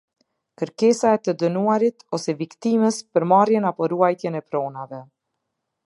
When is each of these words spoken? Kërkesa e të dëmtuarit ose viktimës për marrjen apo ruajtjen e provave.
Kërkesa 0.59 1.11
e 1.17 1.19
të 1.27 1.35
dëmtuarit 1.41 2.07
ose 2.19 2.35
viktimës 2.39 2.99
për 3.13 3.29
marrjen 3.35 3.71
apo 3.75 3.91
ruajtjen 3.95 4.41
e 4.41 4.43
provave. 4.51 5.05